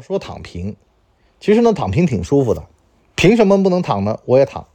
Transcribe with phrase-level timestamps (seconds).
[0.00, 0.76] 说躺平，
[1.38, 2.64] 其实呢，躺平挺舒服的。
[3.14, 4.18] 凭什么不能躺呢？
[4.24, 4.66] 我也躺。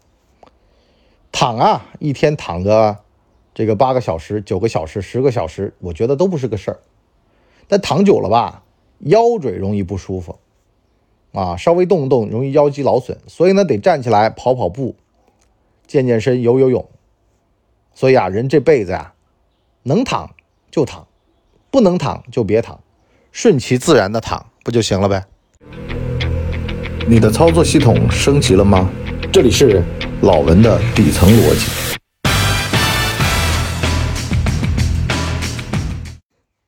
[1.32, 2.98] 躺啊，一天躺个
[3.54, 6.80] 这个八个小时、九个小时、十个小时，我觉得都不是个事儿。
[7.68, 8.64] 但躺久了吧，
[9.00, 10.38] 腰椎容易不舒服
[11.34, 14.96] 啊，稍微动动容易腰肌劳损，所以呢，得站起来跑跑步、
[15.88, 16.88] 健健身、游游泳。
[17.94, 19.16] 所以啊，人这辈子啊，
[19.84, 20.36] 能躺
[20.70, 21.08] 就躺，
[21.72, 22.82] 不能躺就别躺，
[23.32, 25.24] 顺其自然的躺不就行了呗？
[27.08, 28.90] 你的操作系统升级了吗？
[29.32, 29.84] 这里是
[30.24, 32.00] 老文的底层逻辑。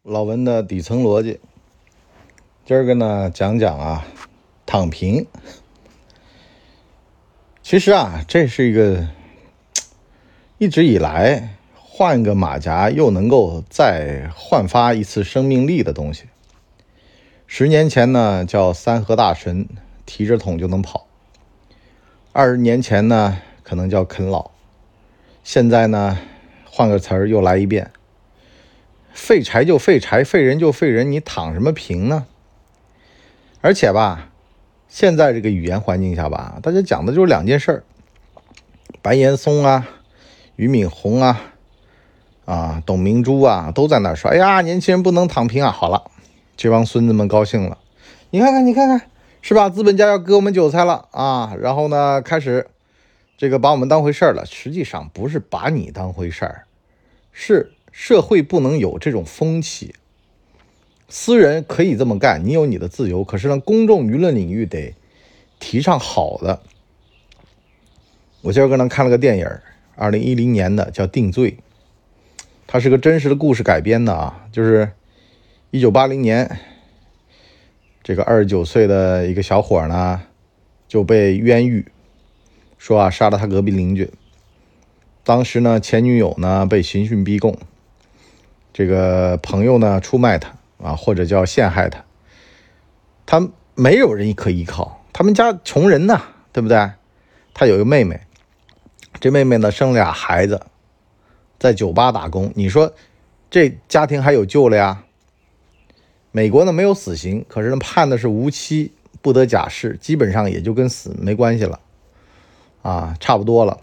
[0.04, 1.40] 老文的底层逻辑，
[2.68, 4.06] 今儿个呢讲讲啊，
[4.68, 5.26] 躺平。
[7.64, 9.08] 其实啊，这是一个
[10.60, 16.26] 一直以来换个马甲又能够再焕发一次生命力的东西。
[17.48, 19.68] 十年前呢，叫三河大神。
[20.10, 21.06] 提着桶就能跑。
[22.32, 24.52] 二十年前呢，可能叫啃老；
[25.44, 26.18] 现在呢，
[26.64, 27.92] 换个词儿又来一遍。
[29.12, 32.26] 废柴就废柴，废人就废人，你躺什么平呢？
[33.60, 34.30] 而且吧，
[34.88, 37.84] 现在这个语言环境下吧，大家讲的就是两件事儿：
[39.02, 39.90] 白岩松啊、
[40.56, 41.42] 俞敏洪啊、
[42.46, 46.10] 啊董明珠啊，都在那说：“哎呀，年轻人不能躺平啊！”好了，
[46.58, 47.78] 这帮孙子们高兴了。
[48.32, 49.10] 你看看，你看看。
[49.40, 49.70] 是吧？
[49.70, 51.56] 资本家要割我们韭菜了啊！
[51.62, 52.68] 然后呢，开始
[53.38, 54.46] 这个把我们当回事儿了。
[54.46, 56.66] 实际上不是把你当回事儿，
[57.32, 59.96] 是社会不能有这种风气。
[61.08, 63.24] 私人可以这么干，你有你的自由。
[63.24, 64.94] 可是呢，公众舆论领域得
[65.60, 66.60] 提倡好的。
[68.42, 69.48] 我今儿个呢看了个电影，
[69.96, 71.52] 二零一零年的叫《定罪》，
[72.66, 74.92] 它是个真实的故事改编的啊，就是
[75.70, 76.60] 一九八零年。
[78.02, 80.22] 这个二十九岁的一个小伙呢，
[80.88, 81.92] 就被冤狱，
[82.78, 84.10] 说啊杀了他隔壁邻居。
[85.26, 87.58] 当时呢，前女友呢被刑讯逼供，
[88.72, 92.06] 这个朋友呢出卖他啊，或者叫陷害他。
[93.26, 96.22] 他没有人可依靠，他们家穷人呐，
[96.54, 96.92] 对不对？
[97.54, 98.22] 他有一个妹妹，
[99.20, 100.62] 这妹妹呢生俩孩子，
[101.60, 102.54] 在酒吧打工。
[102.56, 102.94] 你说
[103.50, 105.04] 这家庭还有救了呀？
[106.32, 111.80] 美国呢没有死刑，可是呢判的是无期不得假释，基本上也就跟死没关系了，
[112.84, 113.80] 啊，差不多了。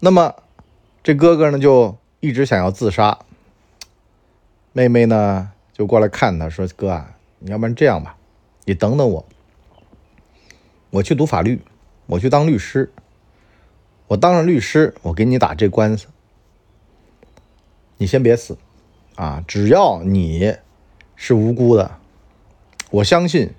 [0.00, 0.34] 那么
[1.02, 3.20] 这哥哥呢就一直想要自杀，
[4.72, 8.16] 妹妹呢就过来看他说：“哥啊，你要不然这样吧，
[8.66, 9.24] 你等等我，
[10.90, 11.62] 我去读法律，
[12.06, 12.92] 我去当律师，
[14.08, 16.06] 我当上律师，我给你打这官司，
[17.96, 18.58] 你先别死，
[19.14, 20.54] 啊，只要你。”
[21.22, 21.98] 是无辜的，
[22.90, 23.50] 我相信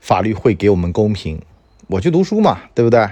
[0.00, 1.40] 法律会给我们公平。
[1.86, 3.08] 我去读书嘛，对不对？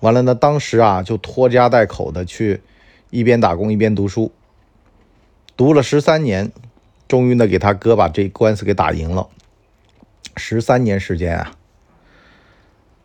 [0.00, 2.62] 完了呢，当时啊，就拖家带口的去
[3.10, 4.32] 一边打工一边读书，
[5.54, 6.50] 读了十三年，
[7.06, 9.28] 终于呢给他哥把这官司给打赢了。
[10.38, 11.52] 十三年时间啊，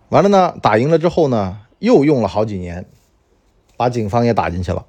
[0.08, 2.86] 完了呢，打赢了之后呢，又用了好几年，
[3.76, 4.86] 把警方也打进去了。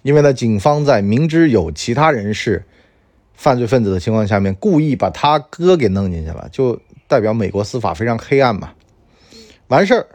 [0.00, 2.64] 因为呢，警方在明知有其他人士。
[3.36, 8.72] 犯罪分子的情况下面，故意把他哥给弄进去了，就代表美国司法非常黑暗嘛。
[9.68, 10.06] 完事儿，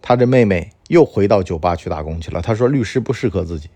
[0.00, 2.40] 他这妹妹又回到酒吧去打工去了。
[2.40, 3.68] 他说律师不适合自己，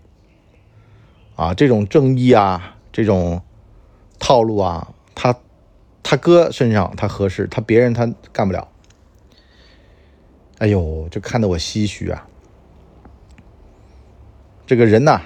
[1.35, 3.41] 啊，这种正义啊，这种
[4.17, 5.35] 套路啊，他
[6.01, 8.67] 他哥身上他合适，他别人他干不了。
[10.57, 12.27] 哎呦，这看得我唏嘘啊。
[14.65, 15.21] 这个人呐，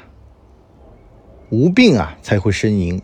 [1.50, 3.02] 无病啊才会呻吟。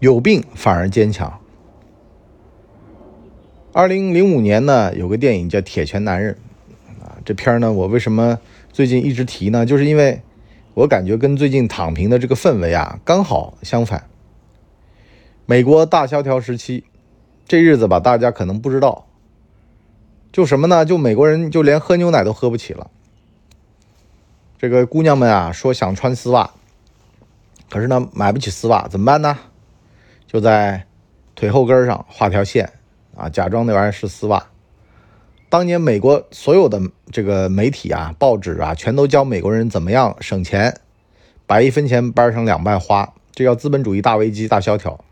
[0.00, 1.40] 有病反而坚强。
[3.72, 6.36] 二零零五年呢，有个电影叫《铁拳男人》，
[7.04, 8.38] 啊，这片儿呢，我为什么
[8.72, 9.66] 最近一直提呢？
[9.66, 10.22] 就是因为
[10.72, 14.06] 我感觉跟最近躺平的这个氛围啊，刚好相反。
[15.44, 16.84] 美国大萧条时期，
[17.46, 19.04] 这日子吧，大家可能不知道，
[20.32, 20.86] 就什么呢？
[20.86, 22.90] 就美国人就连喝牛奶都喝不起了。
[24.56, 26.50] 这个姑娘们啊，说想穿丝袜，
[27.68, 29.38] 可是呢，买不起丝袜，怎么办呢？
[30.30, 30.86] 就在
[31.34, 32.72] 腿后跟上画条线
[33.16, 34.46] 啊，假装那玩意儿是丝袜。
[35.48, 36.80] 当年美国所有的
[37.10, 40.78] 这个媒体啊、报纸啊，全都教美国人怎么样省钱，
[41.48, 45.04] 把一分钱掰成两半花，这叫资本主义大危机、大萧条。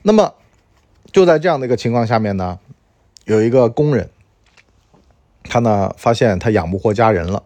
[0.00, 0.32] 那么
[1.12, 2.58] 就在这样的一个情况下面呢，
[3.26, 4.08] 有一个工人，
[5.42, 7.42] 他呢发现他养不活家人了，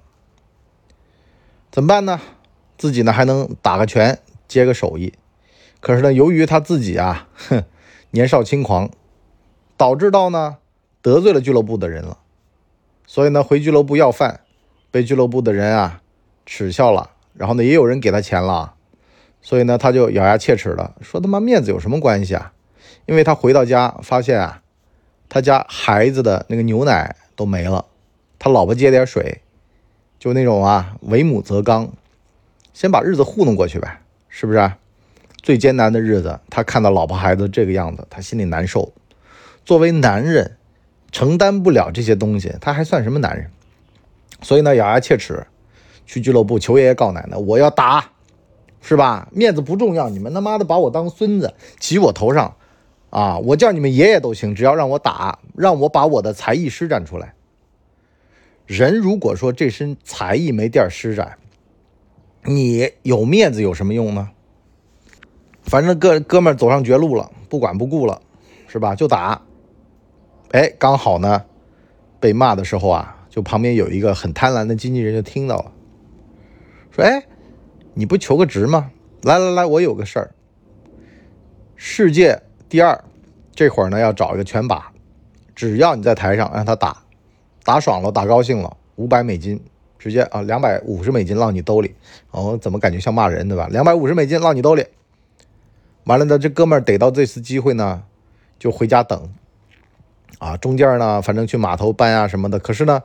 [1.73, 2.21] 怎么办呢？
[2.79, 5.13] 自己呢还能打个拳，接个手艺。
[5.81, 7.63] 可是呢，由于他自己啊，哼，
[8.11, 8.91] 年少轻狂，
[9.77, 10.57] 导致到呢
[11.01, 12.19] 得罪了俱乐部的人了，
[13.07, 14.41] 所以呢回俱乐部要饭，
[14.91, 16.01] 被俱乐部的人啊
[16.45, 18.75] 耻笑了，然后呢也有人给他钱了，
[19.41, 22.53] 所以呢他就咬牙切齿的说他妈面子有什么关系啊？
[23.07, 24.63] 因为他回到家发现啊，
[25.29, 27.85] 他家孩子的那个牛奶都没了，
[28.39, 29.43] 他老婆接点水，
[30.19, 31.93] 就那种啊为母则刚，
[32.73, 34.73] 先把日子糊弄过去呗，是不是？
[35.47, 38.93] 最艰难的日子，他看到老婆孩子这个样子，他心里难受。
[39.65, 40.57] 作为男人，
[41.13, 43.49] 承担不了这些东西，他还算什么男人？
[44.43, 45.47] 所以呢，咬牙切齿，
[46.05, 48.11] 去俱乐部求爷爷告奶奶，我要打，
[48.81, 49.29] 是吧？
[49.31, 52.57] 面子不重要，你们他妈的把我当孙子骑我头上。
[53.11, 53.39] 啊！
[53.39, 57.35] 我叫你们爷爷都行，只要让我打，让我把我的才艺施展出来。
[58.67, 61.39] 人如果说这身才艺没地儿施展，
[62.43, 64.31] 你有面子有什么用呢？
[65.67, 68.23] 反正哥哥们走上绝路了，不管不顾了，
[68.69, 68.95] 是吧？
[68.95, 69.43] 就打。
[70.53, 71.45] 哎，刚好呢，
[72.21, 75.73] 被骂的时候啊，就旁边有一个很贪婪的经纪人就听到了，
[76.93, 77.27] 说：“哎，
[77.95, 78.93] 你不求个职吗？
[79.23, 80.31] 来来来，我有个事儿，
[81.75, 83.05] 世界。”第二，
[83.53, 84.93] 这会儿呢要找一个拳把，
[85.55, 87.03] 只要你在台上让他打，
[87.65, 89.61] 打爽了，打高兴了，五百美金
[89.99, 91.95] 直接啊，两百五十美金落你兜里。
[92.31, 93.67] 哦，怎么感觉像骂人对吧？
[93.69, 94.87] 两百五十美金落你兜里。
[96.07, 98.03] 完了呢，这哥们逮到这次机会呢，
[98.59, 99.31] 就回家等。
[100.39, 102.59] 啊，中间呢，反正去码头搬啊什么的。
[102.59, 103.03] 可是呢，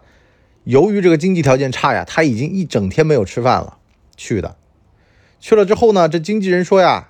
[0.64, 3.78] 由于这个经济条件差呀，他已经一整天没有吃饭了。
[4.16, 4.56] 去的，
[5.40, 7.10] 去了之后呢，这经纪人说呀，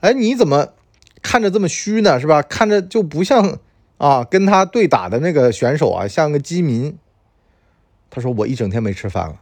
[0.00, 0.70] 哎，你怎么？
[1.22, 2.40] 看着这么虚呢，是吧？
[2.40, 3.58] 看着就不像
[3.98, 6.96] 啊，跟他对打的那个选手啊，像个饥民。
[8.08, 9.38] 他说我一整天没吃饭了。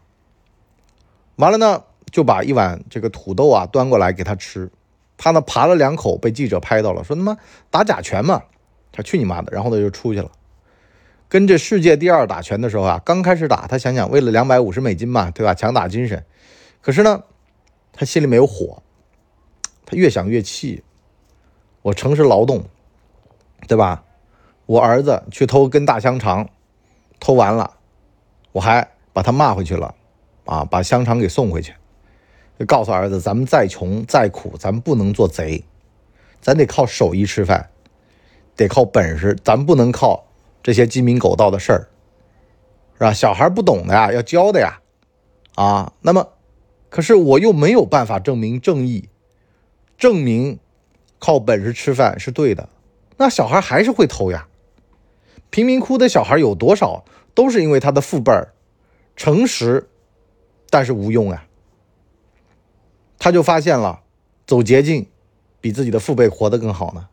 [1.37, 4.73] 完了呢，就把一碗这个土豆啊端过来给他吃。
[5.19, 7.37] 他呢扒了两口，被记者拍到了，说他妈
[7.71, 8.45] 打假拳嘛。
[8.91, 9.53] 他去你妈的！
[9.53, 10.31] 然后他就出去了。
[11.29, 15.55] 跟这世界第二打拳的时候啊，刚开始打，他想想为了两百五十美金嘛，对吧？
[15.55, 16.25] 强打精神。
[16.81, 17.23] 可是呢，
[17.93, 18.83] 他心里没有火，
[19.85, 20.83] 他越想越气。
[21.83, 22.65] 我诚实劳动，
[23.69, 24.05] 对吧？
[24.67, 26.49] 我儿子去偷根大香肠，
[27.21, 27.75] 偷完了，
[28.53, 29.95] 我还把他骂回去了，
[30.45, 31.75] 啊，把香肠给送回去，
[32.59, 35.63] 就告诉儿子，咱们再穷再苦，咱们不能做贼，
[36.41, 37.71] 咱得靠手艺吃饭，
[38.57, 40.25] 得靠本事，咱不能靠
[40.63, 41.89] 这些鸡鸣狗盗的事儿，
[42.95, 43.13] 是吧？
[43.13, 44.81] 小孩不懂的呀，要教的呀，
[45.55, 46.29] 啊，那么，
[46.91, 49.09] 可是我又没有办法证明正义，
[49.97, 50.59] 证明。
[51.21, 52.69] 靠本事吃饭是对的，
[53.17, 54.47] 那小孩还是会偷呀。
[55.51, 58.55] 贫民窟的小孩有多少都是因为他的父辈儿
[59.17, 59.89] 诚实，
[60.71, 61.45] 但是无用啊。
[63.19, 64.03] 他就发现了，
[64.47, 65.09] 走捷径
[65.61, 67.09] 比自己的父辈活得更好呢，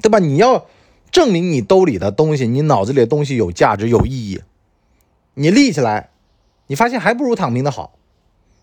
[0.00, 0.18] 对吧？
[0.18, 0.66] 你要
[1.10, 4.42] 证明你兜里的东西，你脑子里的东西有价值、有意义，
[5.34, 6.10] 你立起来，
[6.66, 7.98] 你发现还不如躺平的好，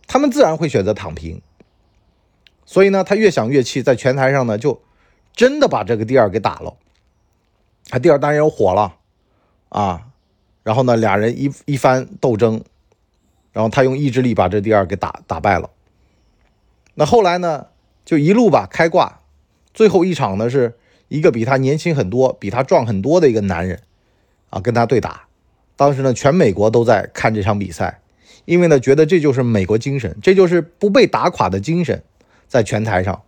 [0.08, 1.42] 他们自然会选择躺平。
[2.66, 4.82] 所以呢，他越想越气，在拳台上呢，就
[5.34, 6.76] 真的把这个第二给打了。
[7.90, 8.96] 他第二当然火了
[9.70, 10.08] 啊，
[10.64, 12.64] 然后呢，俩人一一番斗争，
[13.52, 15.70] 然后他用意志力把这第二给打打败了。
[16.96, 17.68] 那后来呢，
[18.06, 19.22] 就一路吧开挂，
[19.74, 20.76] 最后一场呢，是
[21.08, 23.82] 一个比他年轻很多、比他壮很多的一个男人
[24.50, 25.24] 啊，跟他对打。
[25.76, 28.02] 当时呢，全美国都在看这场比赛，
[28.46, 32.04] 因为呢，觉得这就是美国精神，这就是不被打垮的精神。
[32.48, 33.24] 在拳台上，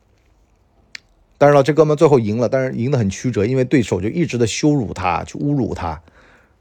[1.39, 5.99] 当然了，这哥们最后赢了，但是赢得很曲折，因为对手就一直的羞辱他，去侮辱他，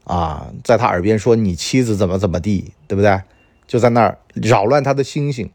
[0.05, 3.21] 啊，在他耳边说你妻子怎么怎么地，对不对？
[3.67, 5.51] 就在那儿扰乱他的心性。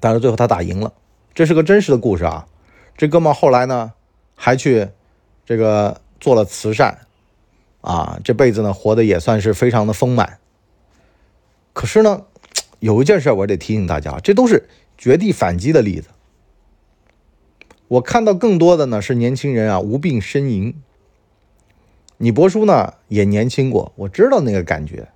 [0.00, 0.92] 但是最后他打赢了，
[1.34, 2.46] 这是个真实的故事啊。
[2.96, 3.92] 这哥们后来呢，
[4.34, 4.88] 还去
[5.44, 7.06] 这个做了慈善，
[7.80, 10.38] 啊，这辈子呢活得也算是非常的丰满。
[11.72, 12.22] 可是呢，
[12.80, 14.68] 有一件事我得提醒大家，这都是。
[15.00, 16.08] 绝地反击的例子，
[17.86, 20.74] 我看到更多的呢是年轻人啊无病呻吟。
[22.16, 25.06] 你伯叔呢也年轻过，我知道那个感觉，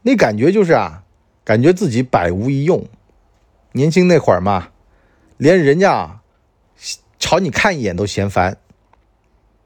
[0.00, 1.04] 那感觉就是啊，
[1.44, 2.86] 感觉自己百无一用。
[3.72, 4.70] 年轻那会儿嘛，
[5.36, 6.20] 连人家
[7.18, 8.56] 朝你看一眼都嫌烦，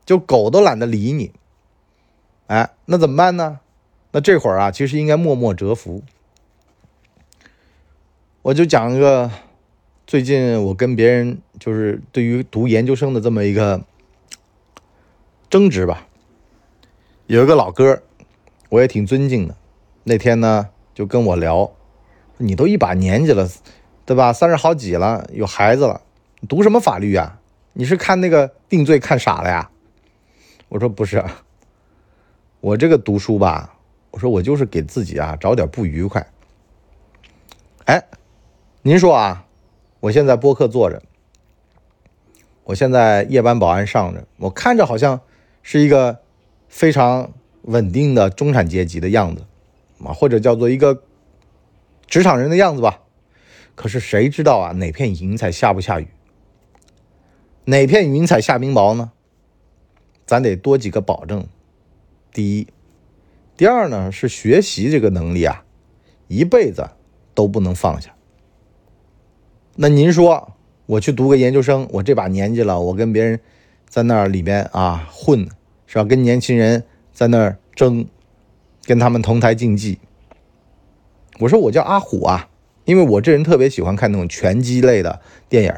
[0.04, 1.32] 就狗都懒得理你。
[2.46, 3.60] 哎，那怎么办呢？
[4.12, 6.02] 那这会儿啊，其实应该默默蛰伏。
[8.42, 9.30] 我就讲一个，
[10.06, 13.82] 最近我跟别人就是对于读研究生的这么一个
[15.48, 16.06] 争执吧。
[17.26, 18.02] 有一个老哥，
[18.68, 19.56] 我也挺尊敬的。
[20.02, 21.72] 那天呢，就跟我聊，
[22.36, 23.48] 你都一把年纪了，
[24.06, 24.32] 对吧？
[24.32, 26.02] 三十好几了，有孩子了，
[26.48, 27.40] 读什么法律啊？
[27.72, 29.70] 你是看那个定罪看傻了呀？
[30.68, 31.24] 我说不是，
[32.60, 33.76] 我这个读书吧，
[34.10, 36.26] 我说我就是给自己啊找点不愉快。
[37.86, 38.02] 哎，
[38.82, 39.46] 您说啊，
[40.00, 41.02] 我现在播客坐着，
[42.64, 45.20] 我现在夜班保安上着，我看着好像
[45.62, 46.20] 是一个
[46.68, 47.32] 非常
[47.62, 49.44] 稳定的中产阶级的样子，
[50.04, 51.02] 啊，或者叫做一个
[52.06, 53.00] 职场人的样子吧。
[53.74, 56.08] 可是谁知道啊，哪片云彩下不下雨？
[57.64, 59.12] 哪片云彩下冰雹呢？
[60.26, 61.46] 咱得多几个保证。
[62.32, 62.66] 第一，
[63.56, 65.64] 第二呢是学习这个能力啊，
[66.28, 66.90] 一辈子
[67.34, 68.14] 都不能放下。
[69.76, 70.52] 那您说，
[70.86, 73.40] 我去读个研究生，我这把年纪了，我跟别人
[73.88, 75.48] 在那里边啊混，
[75.86, 76.04] 是吧？
[76.04, 78.06] 跟年轻人在那争，
[78.84, 79.98] 跟他们同台竞技。
[81.40, 82.48] 我说我叫阿虎啊，
[82.84, 85.74] 因为我这人特别喜欢看那种拳击类的电影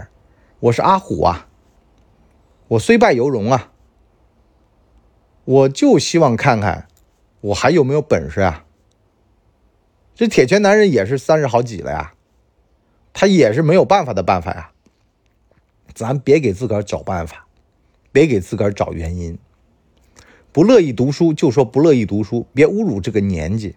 [0.61, 1.49] 我是阿虎啊。
[2.69, 3.71] 我虽败犹荣啊，
[5.45, 6.89] 我就希望看看
[7.41, 8.65] 我还有没有本事啊。
[10.15, 12.13] 这铁拳男人也是三十好几了呀，
[13.13, 14.73] 他也是没有办法的办法呀。
[15.95, 17.47] 咱别给自个儿找办法，
[18.11, 19.39] 别给自个儿找原因。
[20.53, 23.77] 不乐意读书就说不乐意读书，别侮辱这个年纪。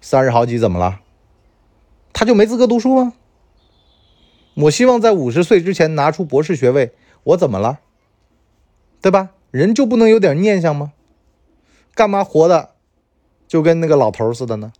[0.00, 1.00] 三十好几怎么了？
[2.18, 3.12] 他就没资格读书吗？
[4.54, 6.92] 我希望在五十岁之前拿出博士学位。
[7.22, 7.78] 我怎么了？
[9.00, 9.30] 对吧？
[9.52, 10.94] 人就不能有点念想吗？
[11.94, 12.70] 干嘛活的
[13.46, 14.72] 就跟那个老头似的呢？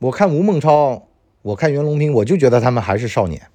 [0.00, 1.08] 我看吴孟超，
[1.40, 3.48] 我看袁隆平，我就觉得他们还是少年。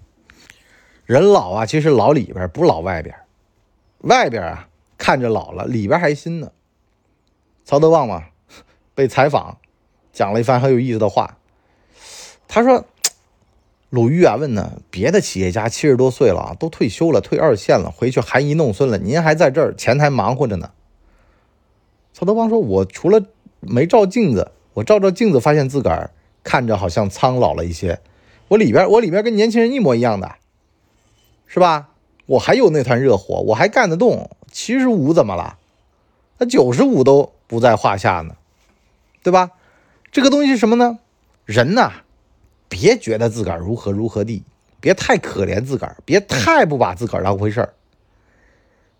[1.06, 3.16] 人老啊，其实老里边不老外边，
[4.00, 6.51] 外边啊看着老了，里边还新呢。
[7.63, 8.30] 曹德旺嘛，
[8.96, 9.60] 被采访，
[10.12, 11.36] 讲了一番很有意思的话。
[12.50, 12.84] 他说。
[13.91, 20.70] 鲁豫啊，问呢，别的企业家七十多岁了，都退休了，退二线了，回去含饴弄孙了，您还在这儿前台忙活着呢。
[22.13, 23.25] 曹德旺说：“我除了
[23.62, 26.12] 没照镜子，我照照镜子，发现自个儿
[26.44, 28.00] 看着好像苍老了一些。
[28.50, 30.36] 我里边，我里边跟年轻人一模一样的，
[31.48, 31.89] 是吧？
[32.27, 34.29] 我还有那团热火，我还干得动。
[34.51, 35.58] 七十五怎么了？
[36.38, 38.36] 那九十五都不在话下呢，
[39.24, 39.50] 对吧？
[40.12, 41.00] 这个东西是什么呢？
[41.46, 41.91] 人呐。”
[42.70, 44.44] 别觉得自个儿如何如何地，
[44.80, 47.74] 别太可怜自个儿，别太不把自个儿当回事儿，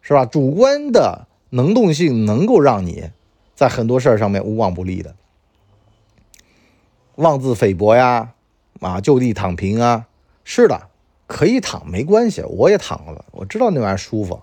[0.02, 0.26] 是吧？
[0.26, 3.12] 主观的能动性能够让你
[3.56, 5.16] 在很多事儿上面无往不利的。
[7.16, 8.34] 妄自菲薄呀，
[8.80, 10.08] 啊，就地躺平啊，
[10.44, 10.88] 是的，
[11.28, 14.42] 可以躺没关系，我也躺了，我知道那玩意儿舒服。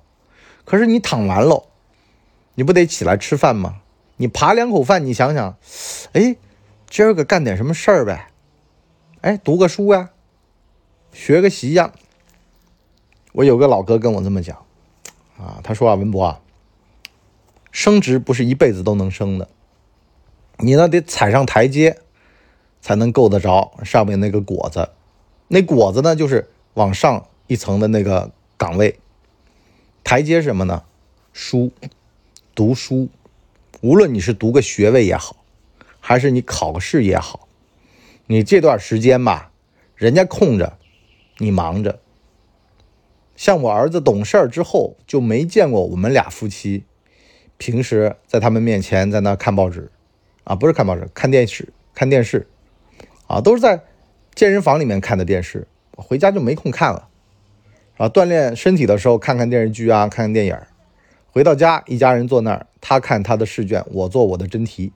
[0.64, 1.68] 可是你躺完喽，
[2.54, 3.80] 你不得起来吃饭吗？
[4.18, 5.56] 你扒两口饭，你想想，
[6.12, 6.36] 哎，
[6.88, 8.28] 今儿个干点什么事儿呗？
[9.26, 10.10] 哎，读个书呀，
[11.12, 11.92] 学个习呀。
[13.32, 14.56] 我有个老哥跟我这么讲，
[15.36, 16.40] 啊，他说啊，文博啊，
[17.72, 19.48] 升职不是一辈子都能升的，
[20.58, 21.98] 你呢得踩上台阶，
[22.80, 24.90] 才能够得着上面那个果子。
[25.48, 29.00] 那果子呢，就是往上一层的那个岗位。
[30.04, 30.84] 台阶什么呢？
[31.32, 31.72] 书，
[32.54, 33.08] 读书。
[33.80, 35.34] 无论你是读个学位也好，
[35.98, 37.45] 还是你考个试也好。
[38.28, 39.52] 你这段时间吧，
[39.94, 40.76] 人家空着，
[41.38, 42.00] 你忙着。
[43.36, 46.84] 像我儿子懂事儿之后，就没见过我们俩夫妻
[47.56, 49.92] 平时在他们面前在那看报纸，
[50.42, 52.48] 啊，不是看报纸，看电视，看电视，
[53.28, 53.84] 啊，都是在
[54.34, 57.08] 健身房里面看的电视，回家就没空看了。
[57.96, 60.58] 啊，锻炼身体的时候看看电视剧啊，看看电影
[61.30, 64.92] 回到家，一家人坐那儿，他看他的试卷，我做我的真题。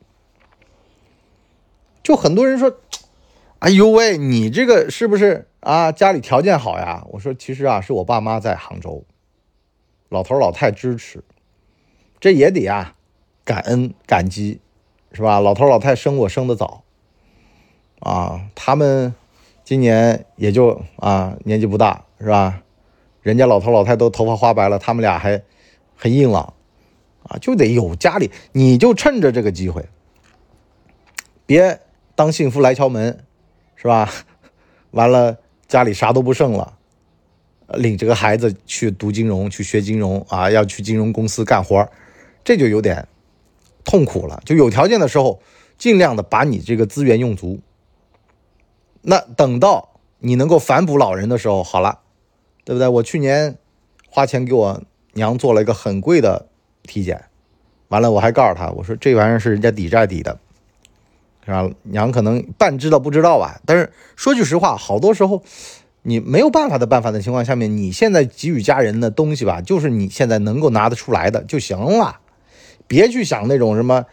[2.02, 2.76] 就很多人说。
[3.60, 5.92] 哎呦喂，你这个是不是啊？
[5.92, 7.04] 家里条件好呀？
[7.10, 9.04] 我说，其实啊，是我爸妈在杭州，
[10.08, 11.22] 老头老太支持，
[12.18, 12.96] 这也得啊，
[13.44, 14.60] 感恩感激，
[15.12, 15.40] 是吧？
[15.40, 16.84] 老头老太生我生的早，
[17.98, 19.14] 啊，他们
[19.62, 22.62] 今年也就啊年纪不大，是吧？
[23.20, 25.42] 人家老头老太都头发花白了，他们俩还
[25.94, 26.54] 很硬朗，
[27.24, 29.86] 啊，就得有家里，你就趁着这个机会，
[31.44, 31.78] 别
[32.14, 33.22] 当幸福来敲门。
[33.80, 34.12] 是吧？
[34.92, 36.76] 完了，家里啥都不剩了，
[37.74, 41.88] 领这个孩子去读金融，去学金融啊，要去金融公司干活，
[42.44, 43.06] 这就有点
[43.84, 44.42] 痛苦了。
[44.44, 45.40] 就有条件的时候，
[45.78, 47.60] 尽量的把你这个资源用足。
[49.02, 52.00] 那等到你能够反哺老人的时候，好了，
[52.64, 52.86] 对不对？
[52.86, 53.56] 我去年
[54.10, 54.82] 花钱给我
[55.14, 56.48] 娘做了一个很贵的
[56.82, 57.24] 体检，
[57.88, 60.38] 完了我还告诉她，我说这玩意儿是人家抵债抵的。
[61.44, 61.68] 是吧？
[61.82, 65.42] 娘可能半知道不知道吧，但是说句实话，好多时候
[66.02, 72.20] 你没有办法的办法的情况下面，你现在给予家人的东西吧，就是你现在能够拿得出来的就行了，
[72.86, 74.06] 别去想那种什么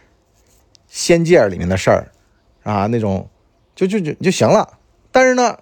[0.88, 2.12] 仙界里面的事儿
[2.64, 3.30] 啊，那种
[3.76, 4.78] 就就就就行了。
[5.12, 5.58] 但是呢，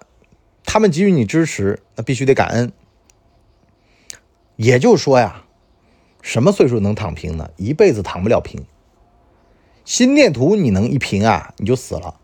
[0.64, 2.72] 他们给予你支持，那必须得感恩。
[4.56, 5.44] 也就是说呀，
[6.22, 7.50] 什么岁数能躺平呢？
[7.56, 8.64] 一辈子躺不了平。
[9.86, 12.16] 心电图你能一平啊，你就死了，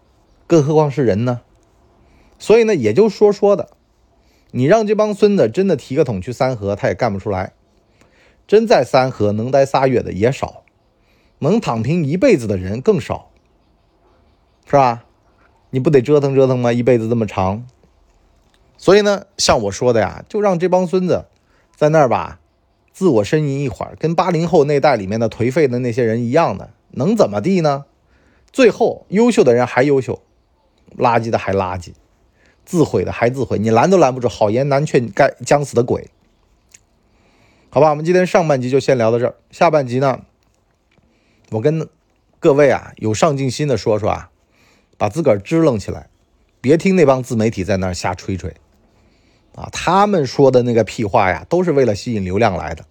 [0.48, 1.42] 更何况是人呢？
[2.36, 3.68] 所以呢，也就说说的。
[4.50, 7.52] 你让这帮孙子真的提个桶去三河，他也干不出来。
[8.48, 10.64] 真在三河能待仨月的也少，
[11.38, 13.30] 能躺平一辈子的人更少，
[14.66, 15.04] 是吧？
[15.70, 16.72] 你不得折腾折腾吗？
[16.72, 17.64] 一辈子这么长。
[18.76, 21.26] 所以呢，像我说的呀，就让这帮孙子
[21.76, 22.40] 在那儿吧，
[22.92, 27.84] 自我呻吟一会儿，跟八零后那代里面的颓废的那些人一样的，能怎么地呢？
[28.52, 30.22] 最后，优秀的人还优秀，
[30.96, 31.92] 垃圾的还垃圾。
[32.64, 34.28] 自毁的还自毁，你拦都拦不住。
[34.28, 36.10] 好言难劝，该将死的鬼。
[37.70, 39.34] 好吧，我们今天上半集就先聊到这儿。
[39.50, 40.20] 下半集呢，
[41.50, 41.88] 我跟
[42.38, 44.30] 各位啊有上进心的说说啊，
[44.96, 46.08] 把自个儿支棱起来，
[46.60, 48.54] 别听那帮自媒体在那儿瞎吹吹
[49.56, 52.84] 啊，他们说的那个屁话呀，都是为了吸引流量来的。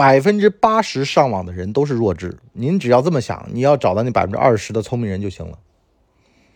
[0.00, 5.58] 百分之八十上网的人都是弱智，您只要这么想，你要找到那百分之二十的聪明人就行了。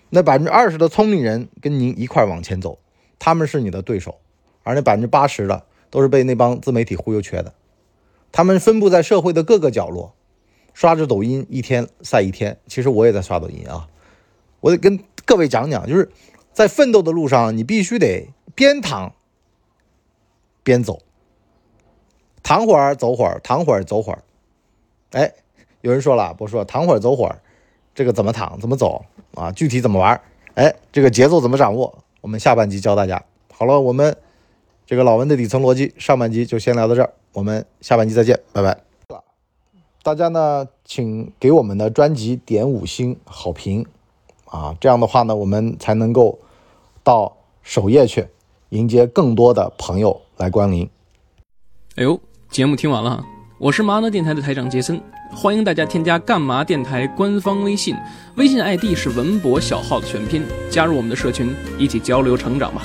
[0.08, 2.78] 那百分之二十的聪明人跟您一块往前走，
[3.18, 4.16] 他们是你的对手，
[4.62, 7.52] 而那百分之八十的都是被那帮自媒体忽悠瘸的。
[8.32, 10.14] 他们分布在社会的各个角落，
[10.72, 12.56] 刷着抖音一天赛一天。
[12.66, 13.88] 其实我也在刷抖音啊，
[14.60, 16.10] 我得跟各位讲讲，就是
[16.54, 19.12] 在奋斗的路上，你必须得边躺
[20.62, 21.02] 边走，
[22.44, 24.22] 躺会儿走会儿，躺会儿走会儿。
[25.10, 25.32] 哎，
[25.80, 27.40] 有人说了，不说躺会儿走会儿，
[27.94, 29.04] 这个怎么躺怎么走？
[29.34, 30.20] 啊，具体怎么玩？
[30.54, 32.04] 哎，这个节奏怎么掌握？
[32.20, 33.24] 我们下半集教大家。
[33.52, 34.16] 好了，我们
[34.86, 38.78] 这个老文的底层逻辑，上半集就先聊到这儿，我们下半集再见，拜拜。
[40.02, 43.86] 大家呢，请给我们的专辑点五星好评
[44.44, 46.38] 啊，这样的话呢，我们才能够
[47.02, 48.26] 到首页去
[48.68, 50.90] 迎接更多的朋友来光临。
[51.96, 52.20] 哎呦，
[52.54, 53.20] 节目听完了，
[53.58, 55.02] 我是麻辣电台的台长杰森。
[55.32, 57.96] 欢迎大家添加干嘛电台官方微信，
[58.36, 62.82] 微信 ID 是文博小号的全拼，加入我们的社群，一起交流成长吧。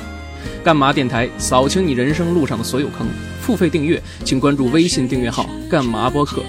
[0.64, 3.06] 干嘛电台扫清你人生路上的所有坑，
[3.42, 6.42] 付费订阅请关注微信订阅号干嘛播客。